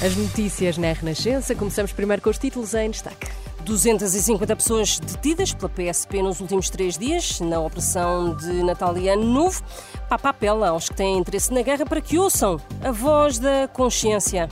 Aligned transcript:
As 0.00 0.14
notícias 0.14 0.78
na 0.78 0.92
Renascença. 0.92 1.56
Começamos 1.56 1.92
primeiro 1.92 2.22
com 2.22 2.30
os 2.30 2.38
títulos 2.38 2.72
em 2.72 2.88
destaque. 2.88 3.26
250 3.64 4.54
pessoas 4.54 5.00
detidas 5.00 5.52
pela 5.52 5.68
PSP 5.68 6.22
nos 6.22 6.40
últimos 6.40 6.70
três 6.70 6.96
dias 6.96 7.40
na 7.40 7.58
operação 7.58 8.36
de 8.36 8.62
Natal 8.62 8.96
e 8.96 9.08
Ano 9.08 9.24
Novo. 9.24 9.60
Papa 10.08 10.28
apela 10.28 10.68
aos 10.68 10.88
que 10.88 10.94
têm 10.94 11.18
interesse 11.18 11.52
na 11.52 11.62
guerra 11.62 11.84
para 11.84 12.00
que 12.00 12.16
ouçam 12.16 12.60
a 12.80 12.92
voz 12.92 13.40
da 13.40 13.66
consciência. 13.66 14.48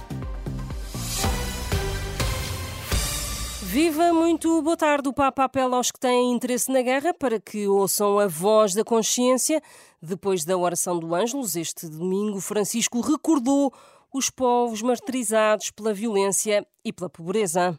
Viva 3.62 4.12
muito 4.12 4.60
boa 4.62 4.76
tarde. 4.76 5.08
O 5.08 5.12
Papa 5.12 5.44
apela 5.44 5.76
aos 5.76 5.92
que 5.92 6.00
têm 6.00 6.32
interesse 6.32 6.72
na 6.72 6.82
guerra 6.82 7.14
para 7.14 7.38
que 7.38 7.68
ouçam 7.68 8.18
a 8.18 8.26
voz 8.26 8.74
da 8.74 8.82
consciência. 8.82 9.62
Depois 10.02 10.44
da 10.44 10.56
oração 10.56 10.98
do 10.98 11.14
Ângelus, 11.14 11.54
este 11.54 11.88
domingo, 11.88 12.40
Francisco 12.40 13.00
recordou 13.00 13.72
os 14.12 14.30
povos 14.30 14.82
martirizados 14.82 15.70
pela 15.70 15.92
violência 15.92 16.66
e 16.84 16.92
pela 16.92 17.10
pobreza. 17.10 17.78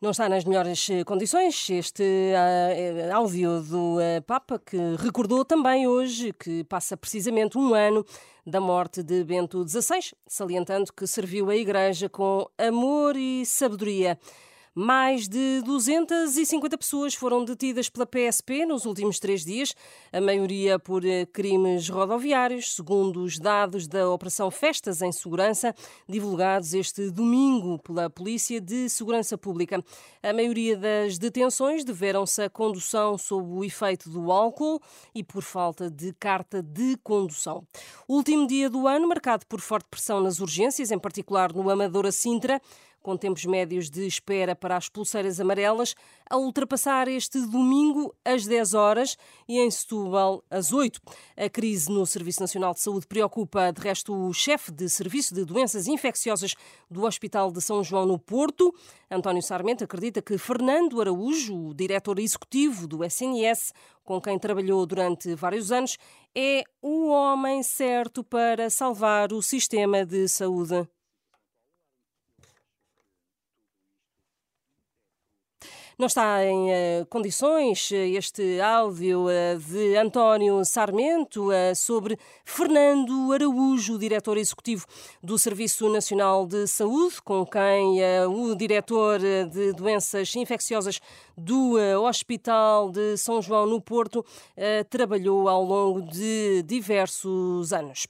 Não 0.00 0.12
está 0.12 0.30
nas 0.30 0.46
melhores 0.46 0.88
eh, 0.88 1.04
condições 1.04 1.68
este 1.68 2.02
uh, 2.02 3.14
áudio 3.14 3.60
do 3.60 3.98
uh, 3.98 4.22
Papa, 4.26 4.58
que 4.58 4.78
recordou 4.96 5.44
também 5.44 5.86
hoje 5.86 6.32
que 6.32 6.64
passa 6.64 6.96
precisamente 6.96 7.58
um 7.58 7.74
ano 7.74 8.02
da 8.46 8.62
morte 8.62 9.02
de 9.02 9.22
Bento 9.22 9.62
XVI, 9.68 10.16
salientando 10.26 10.90
que 10.90 11.06
serviu 11.06 11.50
a 11.50 11.54
Igreja 11.54 12.08
com 12.08 12.48
amor 12.56 13.14
e 13.14 13.44
sabedoria. 13.44 14.18
Mais 14.72 15.28
de 15.28 15.60
250 15.62 16.78
pessoas 16.78 17.12
foram 17.12 17.44
detidas 17.44 17.88
pela 17.88 18.06
PSP 18.06 18.64
nos 18.64 18.86
últimos 18.86 19.18
três 19.18 19.44
dias, 19.44 19.74
a 20.12 20.20
maioria 20.20 20.78
por 20.78 21.04
eh, 21.04 21.26
crimes 21.26 21.88
rodoviários, 21.88 22.76
segundo 22.76 23.20
os 23.24 23.36
dados 23.36 23.88
da 23.88 24.08
Operação 24.08 24.48
Festas 24.48 25.02
em 25.02 25.10
Segurança, 25.10 25.74
divulgados 26.08 26.72
este 26.72 27.10
domingo 27.10 27.80
pela 27.80 28.08
Polícia 28.08 28.60
de 28.60 28.88
Segurança 28.88 29.36
Pública. 29.36 29.84
A 30.22 30.32
maioria 30.32 30.76
das 30.76 31.18
detenções 31.18 31.82
deveram-se 31.82 32.40
à 32.40 32.48
condução 32.48 33.18
sob 33.18 33.52
o 33.52 33.64
efeito 33.64 34.08
do 34.08 34.30
álcool 34.30 34.80
e 35.12 35.24
por 35.24 35.42
falta 35.42 35.90
de 35.90 36.12
carta 36.12 36.62
de 36.62 36.96
condução. 37.02 37.66
Último 38.08 38.46
dia 38.46 38.70
do 38.70 38.86
ano, 38.86 39.08
marcado 39.08 39.44
por 39.48 39.60
forte 39.60 39.88
pressão 39.90 40.20
nas 40.20 40.38
urgências, 40.38 40.92
em 40.92 40.98
particular 40.98 41.52
no 41.52 41.68
Amadora 41.68 42.12
Sintra, 42.12 42.62
com 43.02 43.16
tempos 43.16 43.44
médios 43.44 43.90
de 43.90 44.06
espera 44.06 44.54
para 44.54 44.76
as 44.76 44.88
pulseiras 44.88 45.40
amarelas, 45.40 45.94
a 46.28 46.36
ultrapassar 46.36 47.08
este 47.08 47.40
domingo 47.40 48.14
às 48.24 48.46
10 48.46 48.74
horas 48.74 49.16
e 49.48 49.58
em 49.58 49.70
Setúbal 49.70 50.44
às 50.50 50.72
8. 50.72 51.00
A 51.36 51.48
crise 51.48 51.90
no 51.90 52.04
Serviço 52.06 52.40
Nacional 52.40 52.74
de 52.74 52.80
Saúde 52.80 53.06
preocupa, 53.06 53.72
de 53.72 53.80
resto, 53.80 54.14
o 54.14 54.32
chefe 54.32 54.70
de 54.70 54.88
Serviço 54.88 55.34
de 55.34 55.44
Doenças 55.44 55.86
Infecciosas 55.86 56.54
do 56.90 57.04
Hospital 57.04 57.50
de 57.50 57.60
São 57.60 57.82
João 57.82 58.06
no 58.06 58.18
Porto. 58.18 58.74
António 59.10 59.42
Sarmento 59.42 59.84
acredita 59.84 60.22
que 60.22 60.38
Fernando 60.38 61.00
Araújo, 61.00 61.68
o 61.68 61.74
diretor 61.74 62.18
executivo 62.18 62.86
do 62.86 63.04
SNS, 63.04 63.72
com 64.04 64.20
quem 64.20 64.38
trabalhou 64.38 64.84
durante 64.86 65.34
vários 65.34 65.72
anos, 65.72 65.96
é 66.34 66.62
o 66.82 67.08
homem 67.08 67.62
certo 67.62 68.22
para 68.22 68.70
salvar 68.70 69.32
o 69.32 69.42
sistema 69.42 70.04
de 70.04 70.28
saúde. 70.28 70.88
Não 76.00 76.06
está 76.06 76.42
em 76.46 76.70
uh, 76.70 77.06
condições 77.10 77.92
eh, 77.92 78.08
este 78.08 78.58
áudio 78.58 79.26
uh, 79.26 79.58
de 79.58 79.96
António 79.98 80.64
Sarmento 80.64 81.50
sobre 81.76 82.18
Fernando 82.42 83.30
Araújo, 83.34 83.98
diretor 83.98 84.38
executivo 84.38 84.86
do 85.22 85.38
Serviço 85.38 85.90
Nacional 85.90 86.46
de 86.46 86.66
Saúde, 86.66 87.20
com 87.22 87.44
quem 87.44 87.98
o 88.26 88.54
diretor 88.54 89.18
de 89.18 89.74
doenças 89.74 90.34
infecciosas 90.34 91.02
do 91.36 91.74
Hospital 92.02 92.90
de 92.90 93.18
São 93.18 93.42
João 93.42 93.66
no 93.66 93.78
Porto 93.78 94.24
trabalhou 94.88 95.50
ao 95.50 95.62
longo 95.62 96.00
de 96.00 96.62
diversos 96.62 97.74
anos. 97.74 98.06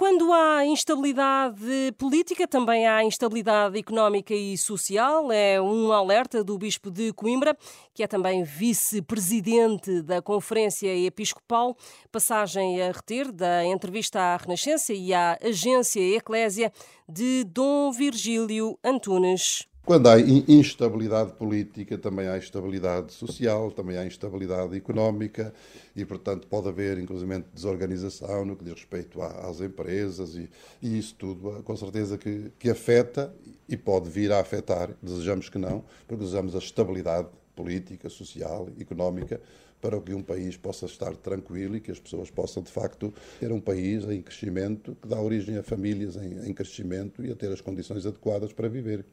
Quando 0.00 0.32
há 0.32 0.64
instabilidade 0.64 1.92
política, 1.98 2.48
também 2.48 2.88
há 2.88 3.04
instabilidade 3.04 3.78
económica 3.78 4.32
e 4.32 4.56
social. 4.56 5.30
É 5.30 5.60
um 5.60 5.92
alerta 5.92 6.42
do 6.42 6.56
Bispo 6.56 6.90
de 6.90 7.12
Coimbra, 7.12 7.54
que 7.92 8.02
é 8.02 8.06
também 8.06 8.42
vice-presidente 8.42 10.00
da 10.00 10.22
Conferência 10.22 10.88
Episcopal. 10.96 11.76
Passagem 12.10 12.80
a 12.80 12.90
reter 12.90 13.30
da 13.30 13.62
entrevista 13.62 14.18
à 14.18 14.38
Renascença 14.38 14.94
e 14.94 15.12
à 15.12 15.38
Agência 15.44 16.00
Eclésia 16.16 16.72
de 17.06 17.44
Dom 17.44 17.92
Virgílio 17.92 18.78
Antunes. 18.82 19.69
Quando 19.90 20.08
há 20.08 20.20
instabilidade 20.20 21.32
política, 21.32 21.98
também 21.98 22.28
há 22.28 22.38
instabilidade 22.38 23.12
social, 23.12 23.72
também 23.72 23.98
há 23.98 24.06
instabilidade 24.06 24.76
económica 24.76 25.52
e, 25.96 26.04
portanto, 26.04 26.46
pode 26.46 26.68
haver, 26.68 26.96
inclusive, 26.96 27.44
desorganização 27.52 28.44
no 28.44 28.54
que 28.54 28.62
diz 28.62 28.74
respeito 28.74 29.20
às 29.20 29.60
empresas 29.60 30.36
e, 30.36 30.48
e 30.80 30.96
isso 30.96 31.16
tudo, 31.16 31.60
com 31.64 31.76
certeza, 31.76 32.16
que, 32.16 32.52
que 32.56 32.70
afeta 32.70 33.34
e 33.68 33.76
pode 33.76 34.08
vir 34.08 34.30
a 34.30 34.38
afetar, 34.38 34.90
desejamos 35.02 35.48
que 35.48 35.58
não, 35.58 35.84
porque 36.06 36.22
desejamos 36.22 36.54
a 36.54 36.58
estabilidade 36.58 37.26
política, 37.56 38.08
social, 38.08 38.68
económica, 38.78 39.40
para 39.80 40.00
que 40.00 40.14
um 40.14 40.22
país 40.22 40.56
possa 40.56 40.86
estar 40.86 41.16
tranquilo 41.16 41.74
e 41.74 41.80
que 41.80 41.90
as 41.90 41.98
pessoas 41.98 42.30
possam, 42.30 42.62
de 42.62 42.70
facto, 42.70 43.12
ter 43.40 43.50
um 43.50 43.60
país 43.60 44.04
em 44.04 44.22
crescimento, 44.22 44.96
que 45.02 45.08
dá 45.08 45.20
origem 45.20 45.58
a 45.58 45.64
famílias 45.64 46.14
em, 46.14 46.48
em 46.48 46.54
crescimento 46.54 47.24
e 47.26 47.32
a 47.32 47.34
ter 47.34 47.50
as 47.50 47.60
condições 47.60 48.06
adequadas 48.06 48.52
para 48.52 48.68
viver. 48.68 49.04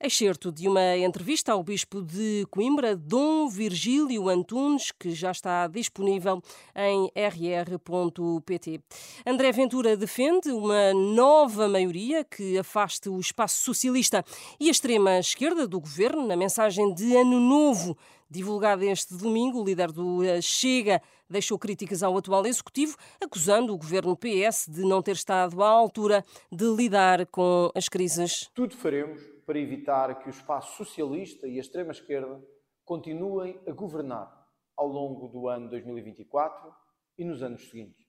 Excerto 0.00 0.52
de 0.52 0.68
uma 0.68 0.96
entrevista 0.96 1.50
ao 1.50 1.60
Bispo 1.60 2.00
de 2.00 2.46
Coimbra, 2.52 2.94
Dom 2.94 3.48
Virgílio 3.48 4.28
Antunes, 4.28 4.92
que 4.92 5.10
já 5.10 5.32
está 5.32 5.66
disponível 5.66 6.40
em 6.76 7.10
rr.pt. 7.16 8.80
André 9.26 9.50
Ventura 9.50 9.96
defende 9.96 10.50
uma 10.50 10.94
nova 10.94 11.66
maioria 11.66 12.22
que 12.22 12.56
afaste 12.56 13.08
o 13.08 13.18
espaço 13.18 13.60
socialista 13.60 14.24
e 14.60 14.68
a 14.68 14.70
extrema-esquerda 14.70 15.66
do 15.66 15.80
governo 15.80 16.24
na 16.28 16.36
mensagem 16.36 16.94
de 16.94 17.16
Ano 17.16 17.40
Novo. 17.40 17.98
Divulgada 18.30 18.84
este 18.84 19.16
domingo, 19.16 19.60
o 19.60 19.64
líder 19.64 19.90
do 19.90 20.20
Chega 20.40 21.02
deixou 21.28 21.58
críticas 21.58 22.04
ao 22.04 22.16
atual 22.16 22.46
executivo, 22.46 22.96
acusando 23.20 23.74
o 23.74 23.76
governo 23.76 24.16
PS 24.16 24.68
de 24.68 24.82
não 24.82 25.02
ter 25.02 25.16
estado 25.16 25.60
à 25.60 25.68
altura 25.68 26.24
de 26.52 26.66
lidar 26.66 27.26
com 27.26 27.72
as 27.74 27.88
crises. 27.88 28.48
Tudo 28.54 28.76
faremos 28.76 29.37
para 29.48 29.58
evitar 29.58 30.18
que 30.18 30.28
o 30.28 30.30
espaço 30.30 30.76
socialista 30.76 31.48
e 31.48 31.56
a 31.56 31.60
extrema-esquerda 31.62 32.38
continuem 32.84 33.58
a 33.66 33.72
governar 33.72 34.30
ao 34.76 34.86
longo 34.86 35.26
do 35.26 35.48
ano 35.48 35.70
2024 35.70 36.70
e 37.16 37.24
nos 37.24 37.42
anos 37.42 37.66
seguintes. 37.70 38.06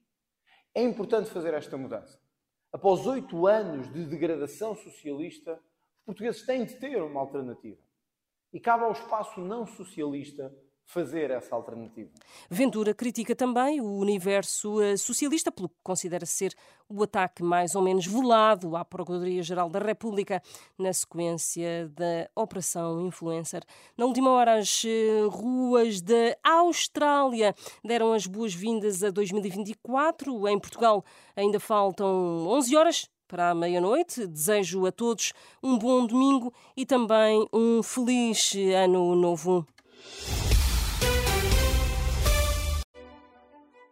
É 0.76 0.84
importante 0.84 1.30
fazer 1.30 1.54
esta 1.54 1.78
mudança. 1.78 2.22
Após 2.74 3.08
oito 3.08 3.48
anos 3.48 3.90
de 3.94 4.06
degradação 4.06 4.76
socialista, 4.76 5.54
os 5.54 6.06
portugueses 6.08 6.46
têm 6.46 6.66
de 6.66 6.76
ter 6.76 7.02
uma 7.02 7.22
alternativa. 7.22 7.80
E 8.52 8.60
cabe 8.60 8.84
ao 8.84 8.92
espaço 8.92 9.40
não 9.40 9.66
socialista 9.66 10.54
fazer 10.90 11.30
essa 11.30 11.56
alternativa. 11.56 12.10
Ventura 12.50 12.96
critica 12.96 13.36
também 13.36 13.80
o 13.80 13.98
universo 14.00 14.82
eh, 14.82 14.98
socialista, 14.98 15.52
pelo 15.52 15.70
que 15.70 15.76
considera 15.84 16.26
ser 16.26 16.56
o 16.90 17.04
ataque 17.04 17.44
mais 17.44 17.76
ou 17.76 17.82
menos 17.84 18.08
velado 18.08 18.76
à 18.76 18.84
Procuradoria-Geral 18.84 19.70
da 19.70 19.78
República 19.78 20.42
na 20.80 20.92
sequência 20.92 21.88
da 21.90 22.28
Operação 22.36 23.06
Influencer. 23.06 23.62
Na 23.96 24.06
última 24.06 24.32
hora, 24.32 24.56
as 24.56 24.84
eh, 24.84 25.28
ruas 25.30 26.02
da 26.02 26.36
Austrália 26.44 27.54
deram 27.86 28.12
as 28.12 28.26
boas-vindas 28.26 29.04
a 29.04 29.12
2024. 29.12 30.48
Em 30.48 30.58
Portugal 30.58 31.06
ainda 31.36 31.60
faltam 31.60 32.48
11 32.48 32.76
horas 32.76 33.10
para 33.28 33.52
a 33.52 33.56
meia-noite. 33.56 34.26
Desejo 34.26 34.88
a 34.88 34.92
todos 34.92 35.34
um 35.62 35.78
bom 35.78 36.08
domingo 36.08 36.52
e 36.76 36.84
também 36.84 37.48
um 37.54 37.84
feliz 37.84 38.56
ano 38.76 39.14
novo. 39.16 39.68